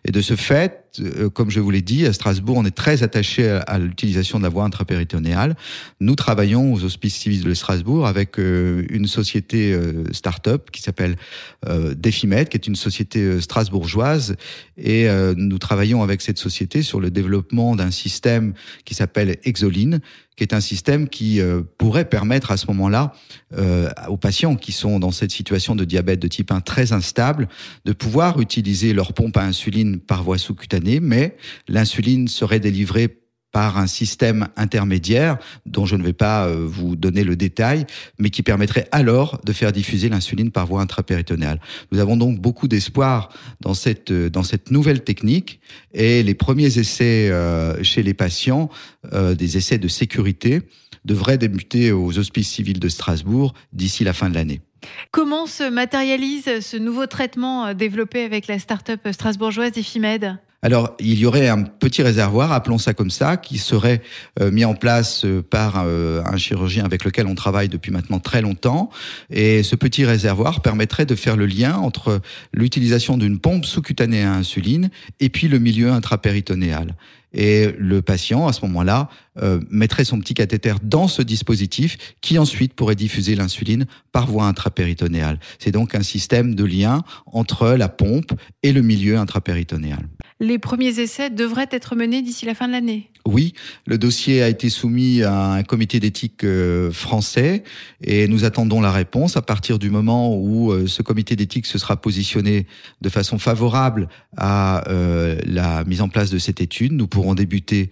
Et 0.06 0.12
de 0.12 0.22
ce 0.22 0.36
fait, 0.36 0.82
euh, 1.00 1.30
comme 1.30 1.50
je 1.50 1.60
vous 1.60 1.72
l'ai 1.72 1.82
dit, 1.82 2.06
à 2.06 2.14
Strasbourg, 2.14 2.58
on 2.58 2.66
est 2.66 2.76
très 2.76 3.04
attaché 3.04 3.50
à, 3.50 3.80
l'utilisation 3.80 4.40
de 4.40 4.44
la 4.44 4.50
voie 4.50 4.64
intrapéritonéale. 4.64 5.56
Nous 6.00 6.16
travaillons 6.16 6.74
aux 6.74 6.84
Hospices 6.84 7.16
Civils 7.16 7.44
de 7.44 7.54
Strasbourg 7.54 8.08
avec 8.08 8.40
euh, 8.40 8.86
une 8.90 9.08
société 9.08 9.74
euh, 9.74 10.04
start-up 10.12 10.70
qui 10.72 10.82
s'appelle 10.82 11.16
Defimed, 11.66 12.50
qui 12.50 12.58
est 12.58 12.68
une 12.68 12.76
société 12.76 13.40
strasbourgeoise, 13.40 14.36
et 14.78 15.08
nous 15.36 15.58
travaillons 15.60 16.02
avec 16.02 16.22
cette 16.22 16.38
société 16.38 16.71
sur 16.82 17.02
le 17.02 17.12
développement 17.12 17.76
d'un 17.76 17.92
système 17.92 18.54
qui 18.86 18.96
s'appelle 18.96 19.38
Exoline, 19.44 20.00
qui 20.38 20.44
est 20.44 20.54
un 20.54 20.62
système 20.62 21.10
qui 21.10 21.42
euh, 21.42 21.62
pourrait 21.78 22.08
permettre 22.08 22.52
à 22.52 22.58
ce 22.58 22.68
moment-là 22.68 23.14
euh, 23.58 23.90
aux 24.08 24.18
patients 24.18 24.56
qui 24.56 24.72
sont 24.72 25.00
dans 25.00 25.12
cette 25.12 25.32
situation 25.32 25.76
de 25.76 25.84
diabète 25.84 26.20
de 26.20 26.28
type 26.28 26.52
1 26.52 26.62
très 26.62 26.94
instable 26.94 27.50
de 27.84 27.92
pouvoir 27.92 28.40
utiliser 28.40 28.94
leur 28.94 29.14
pompe 29.14 29.36
à 29.38 29.44
insuline 29.44 30.00
par 30.00 30.24
voie 30.24 30.38
sous-cutanée, 30.38 31.00
mais 31.02 31.36
l'insuline 31.68 32.30
serait 32.30 32.62
délivrée 32.62 33.21
par 33.52 33.78
un 33.78 33.88
système 33.88 34.48
intermédiaire 34.56 35.38
dont 35.66 35.86
je 35.86 35.96
ne 35.96 36.04
vais 36.04 36.14
pas 36.14 36.48
euh, 36.48 36.66
vous 36.66 36.96
donner 36.96 37.24
le 37.24 37.36
détail, 37.36 37.86
mais 38.18 38.30
qui 38.30 38.44
permettrait 38.44 38.88
alors 38.92 39.42
de 39.46 39.54
faire 39.54 39.72
diffuser 39.72 40.10
l'insuline 40.10 40.52
par 40.52 40.66
voie 40.66 40.82
intrapéritonéale. 40.82 41.60
Nous 41.92 42.00
avons 42.00 42.18
donc 42.18 42.40
beaucoup 42.40 42.68
d'espoir 42.68 43.30
dans 43.60 43.74
cette 43.74 44.12
euh, 44.12 44.30
dans 44.30 44.44
cette 44.44 44.72
nouvelle 44.72 45.04
technique 45.04 45.60
et 45.94 46.24
les 46.24 46.34
premiers 46.34 46.78
essais 46.78 47.30
euh, 47.30 47.84
chez 47.84 48.04
les 48.04 48.14
patients, 48.14 48.70
des 49.12 49.58
essais 49.58 49.78
de 49.78 49.88
sécurité, 49.88 50.62
devraient 51.06 51.38
débuter 51.38 51.92
aux 51.92 52.18
hospices 52.18 52.50
civils 52.50 52.80
de 52.80 52.88
Strasbourg 52.88 53.54
d'ici 53.74 54.04
la 54.04 54.14
fin 54.14 54.30
de 54.30 54.36
l'année. 54.36 54.62
Comment 55.12 55.48
se 55.48 55.70
matérialise 55.70 56.60
ce 56.62 56.78
nouveau 56.78 57.08
traitement 57.08 57.74
développé 57.74 58.24
avec 58.24 58.48
la 58.48 58.60
start-up 58.60 59.02
strasbourgeoise 59.12 59.76
Ifimed? 59.76 60.38
Alors, 60.64 60.96
il 61.00 61.18
y 61.18 61.26
aurait 61.26 61.48
un 61.48 61.64
petit 61.64 62.04
réservoir, 62.04 62.52
appelons 62.52 62.78
ça 62.78 62.94
comme 62.94 63.10
ça, 63.10 63.36
qui 63.36 63.58
serait 63.58 64.02
euh, 64.40 64.52
mis 64.52 64.64
en 64.64 64.76
place 64.76 65.26
euh, 65.26 65.42
par 65.42 65.84
euh, 65.84 66.22
un 66.24 66.38
chirurgien 66.38 66.86
avec 66.86 67.04
lequel 67.04 67.26
on 67.26 67.34
travaille 67.34 67.68
depuis 67.68 67.92
maintenant 67.92 68.20
très 68.20 68.44
longtemps. 68.44 68.92
Et 69.32 69.64
ce 69.64 69.76
petit 69.76 70.06
réservoir 70.06 70.62
permettrait 70.62 71.08
de 71.08 71.16
faire 71.16 71.36
le 71.36 71.48
lien 71.48 71.78
entre 71.78 72.22
l'utilisation 72.54 73.18
d'une 73.18 73.40
pompe 73.40 73.66
sous-cutanée 73.66 74.24
à 74.24 74.34
insuline 74.34 74.92
et 75.20 75.30
puis 75.30 75.48
le 75.48 75.58
milieu 75.58 75.92
intrapéritonéal. 75.92 76.96
Et 77.34 77.74
le 77.80 78.02
patient, 78.02 78.46
à 78.48 78.52
ce 78.52 78.60
moment-là, 78.66 79.08
mettrait 79.70 80.04
son 80.04 80.20
petit 80.20 80.34
cathéter 80.34 80.74
dans 80.84 81.08
ce 81.08 81.22
dispositif 81.22 81.98
qui 82.20 82.38
ensuite 82.38 82.74
pourrait 82.74 82.96
diffuser 82.96 83.36
l'insuline 83.36 83.86
par 84.12 84.28
voie 84.28 84.48
intrapéritonéale. 84.48 85.40
C'est 85.58 85.72
donc 85.72 85.96
un 85.96 86.04
système 86.04 86.56
de 86.56 86.66
lien 86.66 87.06
entre 87.28 87.70
la 87.70 87.88
pompe 87.88 88.34
et 88.64 88.74
le 88.74 88.82
milieu 88.82 89.18
intrapéritonéal 89.18 90.10
les 90.42 90.58
premiers 90.58 91.00
essais 91.00 91.30
devraient 91.30 91.70
être 91.72 91.96
menés 91.96 92.24
d'ici 92.24 92.46
la 92.46 92.56
fin 92.56 92.68
de 92.68 92.74
l'année. 92.74 93.12
Oui, 93.28 93.54
le 93.86 94.00
dossier 94.00 94.42
a 94.42 94.50
été 94.50 94.70
soumis 94.70 95.22
à 95.22 95.52
un 95.54 95.62
comité 95.62 96.00
d'éthique 96.00 96.44
euh, 96.44 96.92
français 96.92 97.64
et 98.04 98.28
nous 98.28 98.46
attendons 98.46 98.82
la 98.82 98.92
réponse 98.92 99.38
à 99.38 99.44
partir 99.44 99.78
du 99.78 99.92
moment 99.92 100.36
où 100.36 100.72
euh, 100.72 100.88
ce 100.88 101.04
comité 101.04 101.36
d'éthique 101.36 101.68
se 101.68 101.78
sera 101.78 101.98
positionné 101.98 102.66
de 103.02 103.10
façon 103.10 103.38
favorable 103.38 104.10
à 104.36 104.90
euh, 104.90 105.38
la 105.46 105.84
mise 105.84 106.02
en 106.02 106.10
place 106.10 106.32
de 106.32 106.40
cette 106.40 106.60
étude. 106.60 106.94
Nous 106.94 107.08
pourrons 107.08 107.36
débuter 107.36 107.92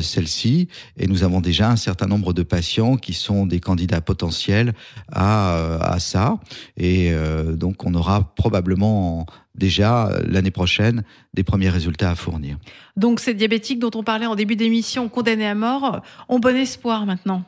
celle-ci 0.00 0.68
et 0.98 1.06
nous 1.06 1.24
avons 1.24 1.40
déjà 1.40 1.70
un 1.70 1.76
certain 1.76 2.06
nombre 2.06 2.34
de 2.34 2.42
patients 2.42 2.96
qui 2.96 3.14
sont 3.14 3.46
des 3.46 3.58
candidats 3.58 4.02
potentiels 4.02 4.74
à, 5.10 5.76
à 5.80 5.98
ça 5.98 6.38
et 6.76 7.10
donc 7.54 7.86
on 7.86 7.94
aura 7.94 8.34
probablement 8.34 9.24
déjà 9.54 10.08
euh, 10.08 10.20
l'année 10.26 10.50
prochaine 10.50 11.02
des 11.34 11.42
premiers 11.42 11.68
résultats 11.68 12.10
à 12.10 12.14
fournir. 12.14 12.56
Donc 12.96 13.20
ces 13.20 13.34
diabétiques 13.34 13.78
dont 13.78 13.90
on 13.94 14.02
parlait 14.02 14.26
en 14.26 14.34
début 14.34 14.56
d'émission, 14.56 15.08
condamnés 15.08 15.46
à 15.46 15.54
mort, 15.54 16.02
ont 16.28 16.38
bon 16.38 16.56
espoir 16.56 17.06
maintenant 17.06 17.44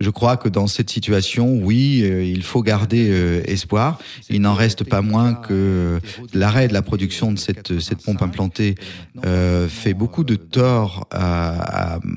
je 0.00 0.10
crois 0.10 0.36
que 0.36 0.48
dans 0.48 0.66
cette 0.66 0.90
situation, 0.90 1.54
oui, 1.54 2.02
euh, 2.02 2.24
il 2.24 2.42
faut 2.42 2.62
garder 2.62 3.08
euh, 3.10 3.42
espoir. 3.44 3.98
Il 4.30 4.42
n'en 4.42 4.54
reste 4.54 4.84
pas 4.84 5.02
moins 5.02 5.34
que 5.34 6.00
l'arrêt 6.34 6.68
de 6.68 6.72
la 6.72 6.82
production 6.82 7.32
de 7.32 7.38
cette, 7.38 7.80
cette 7.80 8.02
pompe 8.02 8.22
implantée 8.22 8.74
fait 9.68 9.94
beaucoup 9.94 10.24
de 10.24 10.34
tort 10.34 11.08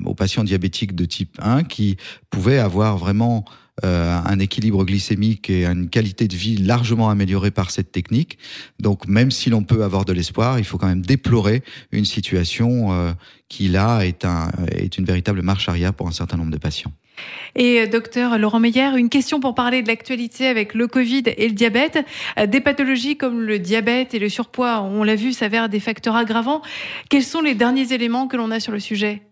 aux 0.04 0.14
patients 0.14 0.44
diabétiques 0.44 0.94
de 0.94 1.04
type 1.04 1.36
1 1.40 1.64
qui 1.64 1.96
pouvaient 2.30 2.58
avoir 2.58 2.98
vraiment 2.98 3.44
euh, 3.84 4.18
un 4.24 4.38
équilibre 4.38 4.86
glycémique 4.86 5.50
et 5.50 5.66
une 5.66 5.90
qualité 5.90 6.28
de 6.28 6.34
vie 6.34 6.56
largement 6.56 7.10
améliorée 7.10 7.50
par 7.50 7.70
cette 7.70 7.92
technique. 7.92 8.38
Donc 8.80 9.06
même 9.06 9.30
si 9.30 9.50
l'on 9.50 9.64
peut 9.64 9.84
avoir 9.84 10.06
de 10.06 10.14
l'espoir, 10.14 10.58
il 10.58 10.64
faut 10.64 10.78
quand 10.78 10.86
même 10.86 11.04
déplorer 11.04 11.62
une 11.92 12.06
situation 12.06 12.94
euh, 12.94 13.12
qui 13.50 13.68
là 13.68 14.00
est 14.00 14.96
une 14.96 15.04
véritable 15.04 15.42
marche 15.42 15.68
arrière 15.68 15.92
pour 15.92 16.08
un 16.08 16.12
certain 16.12 16.38
nombre 16.38 16.52
de 16.52 16.56
patients. 16.56 16.92
Et 17.54 17.80
euh, 17.80 17.86
docteur 17.86 18.38
Laurent 18.38 18.60
Meyer, 18.60 18.90
une 18.96 19.08
question 19.08 19.40
pour 19.40 19.54
parler 19.54 19.82
de 19.82 19.88
l'actualité 19.88 20.46
avec 20.46 20.74
le 20.74 20.86
Covid 20.88 21.22
et 21.26 21.48
le 21.48 21.54
diabète. 21.54 21.98
Des 22.48 22.60
pathologies 22.60 23.16
comme 23.16 23.40
le 23.40 23.58
diabète 23.58 24.14
et 24.14 24.18
le 24.18 24.28
surpoids, 24.28 24.82
on 24.82 25.02
l'a 25.02 25.16
vu, 25.16 25.32
s'avèrent 25.32 25.68
des 25.68 25.80
facteurs 25.80 26.16
aggravants. 26.16 26.62
Quels 27.08 27.24
sont 27.24 27.40
les 27.40 27.54
derniers 27.54 27.92
éléments 27.92 28.28
que 28.28 28.36
l'on 28.36 28.50
a 28.50 28.60
sur 28.60 28.72
le 28.72 28.80
sujet? 28.80 29.22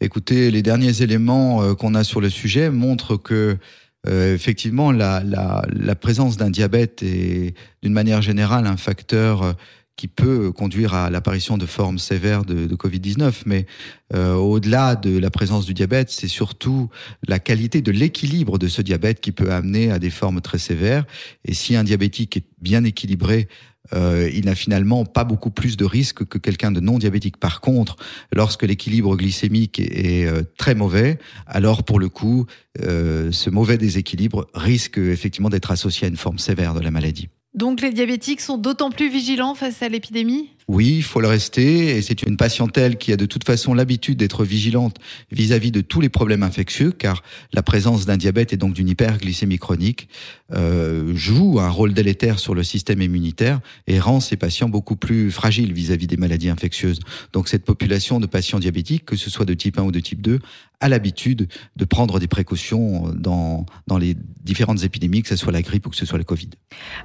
Écoutez, 0.00 0.50
les 0.50 0.62
derniers 0.62 1.02
éléments 1.02 1.74
qu'on 1.74 1.94
a 1.94 2.04
sur 2.04 2.20
le 2.20 2.30
sujet 2.30 2.70
montrent 2.70 3.16
que 3.16 3.58
euh, 4.06 4.34
effectivement, 4.34 4.92
la, 4.92 5.22
la, 5.24 5.94
présence 5.94 6.36
d'un 6.36 6.50
diabète 6.50 7.02
est 7.02 7.54
d'une 7.82 7.92
manière 7.92 8.22
générale 8.22 8.66
un 8.66 8.76
facteur 8.76 9.42
euh, 9.42 9.52
qui 9.98 10.08
peut 10.08 10.52
conduire 10.52 10.94
à 10.94 11.10
l'apparition 11.10 11.58
de 11.58 11.66
formes 11.66 11.98
sévères 11.98 12.44
de, 12.44 12.66
de 12.66 12.76
Covid-19. 12.76 13.42
Mais 13.44 13.66
euh, 14.14 14.34
au-delà 14.34 14.96
de 14.96 15.18
la 15.18 15.30
présence 15.30 15.66
du 15.66 15.74
diabète, 15.74 16.08
c'est 16.10 16.28
surtout 16.28 16.88
la 17.26 17.40
qualité 17.40 17.82
de 17.82 17.90
l'équilibre 17.90 18.58
de 18.58 18.68
ce 18.68 18.80
diabète 18.80 19.20
qui 19.20 19.32
peut 19.32 19.52
amener 19.52 19.90
à 19.90 19.98
des 19.98 20.10
formes 20.10 20.40
très 20.40 20.58
sévères. 20.58 21.04
Et 21.44 21.52
si 21.52 21.74
un 21.74 21.82
diabétique 21.82 22.36
est 22.36 22.46
bien 22.60 22.84
équilibré, 22.84 23.48
euh, 23.92 24.30
il 24.32 24.44
n'a 24.44 24.54
finalement 24.54 25.04
pas 25.04 25.24
beaucoup 25.24 25.50
plus 25.50 25.76
de 25.76 25.84
risques 25.84 26.24
que 26.24 26.38
quelqu'un 26.38 26.70
de 26.70 26.80
non 26.80 26.98
diabétique. 26.98 27.38
Par 27.38 27.60
contre, 27.60 27.96
lorsque 28.32 28.62
l'équilibre 28.62 29.16
glycémique 29.16 29.80
est, 29.80 30.26
euh, 30.26 30.42
très 30.58 30.74
mauvais, 30.74 31.18
alors 31.46 31.82
pour 31.82 31.98
le 31.98 32.08
coup, 32.08 32.46
euh, 32.82 33.32
ce 33.32 33.50
mauvais 33.50 33.78
déséquilibre 33.78 34.46
risque 34.54 34.98
effectivement 34.98 35.48
d'être 35.48 35.70
associé 35.70 36.06
à 36.06 36.08
une 36.08 36.16
forme 36.16 36.38
sévère 36.38 36.74
de 36.74 36.80
la 36.80 36.90
maladie. 36.90 37.28
Donc 37.54 37.80
les 37.80 37.92
diabétiques 37.92 38.40
sont 38.40 38.58
d'autant 38.58 38.90
plus 38.90 39.08
vigilants 39.08 39.54
face 39.54 39.82
à 39.82 39.88
l'épidémie 39.88 40.50
Oui, 40.68 40.96
il 40.98 41.02
faut 41.02 41.20
le 41.20 41.28
rester. 41.28 41.96
Et 41.96 42.02
c'est 42.02 42.22
une 42.22 42.36
patientèle 42.36 42.98
qui 42.98 43.12
a 43.12 43.16
de 43.16 43.24
toute 43.24 43.44
façon 43.44 43.72
l'habitude 43.72 44.18
d'être 44.18 44.44
vigilante 44.44 44.96
vis-à-vis 45.32 45.72
de 45.72 45.80
tous 45.80 46.02
les 46.02 46.10
problèmes 46.10 46.42
infectieux, 46.42 46.92
car 46.92 47.22
la 47.54 47.62
présence 47.62 48.04
d'un 48.04 48.18
diabète 48.18 48.52
et 48.52 48.58
donc 48.58 48.74
d'une 48.74 48.88
hyperglycémie 48.88 49.58
chronique 49.58 50.08
euh, 50.52 51.12
joue 51.14 51.58
un 51.58 51.70
rôle 51.70 51.94
délétère 51.94 52.38
sur 52.38 52.54
le 52.54 52.62
système 52.62 53.00
immunitaire 53.00 53.60
et 53.86 53.98
rend 53.98 54.20
ces 54.20 54.36
patients 54.36 54.68
beaucoup 54.68 54.96
plus 54.96 55.30
fragiles 55.30 55.72
vis-à-vis 55.72 56.06
des 56.06 56.18
maladies 56.18 56.50
infectieuses. 56.50 57.00
Donc 57.32 57.48
cette 57.48 57.64
population 57.64 58.20
de 58.20 58.26
patients 58.26 58.58
diabétiques, 58.58 59.06
que 59.06 59.16
ce 59.16 59.30
soit 59.30 59.46
de 59.46 59.54
type 59.54 59.78
1 59.78 59.84
ou 59.84 59.92
de 59.92 60.00
type 60.00 60.20
2, 60.20 60.38
a 60.80 60.88
l'habitude 60.88 61.48
de 61.76 61.84
prendre 61.84 62.20
des 62.20 62.28
précautions 62.28 63.12
dans, 63.14 63.66
dans 63.86 63.98
les 63.98 64.16
différentes 64.42 64.84
épidémies, 64.84 65.22
que 65.22 65.28
ce 65.28 65.36
soit 65.36 65.52
la 65.52 65.62
grippe 65.62 65.86
ou 65.86 65.90
que 65.90 65.96
ce 65.96 66.06
soit 66.06 66.18
le 66.18 66.24
Covid. 66.24 66.50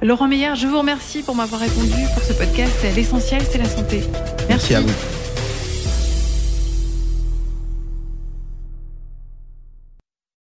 Laurent 0.01 0.27
Meyer, 0.27 0.55
je 0.55 0.67
vous 0.67 0.77
remercie 0.77 1.23
pour 1.23 1.35
m'avoir 1.35 1.61
répondu 1.61 2.03
pour 2.13 2.23
ce 2.23 2.33
podcast. 2.33 2.85
L'essentiel, 2.95 3.41
c'est 3.53 3.59
la 3.59 3.65
santé. 3.65 4.03
Merci 4.49 4.73
à 4.73 4.81
vous. 4.81 5.22